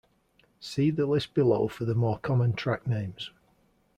[0.59, 3.29] See the list below for the more common track names.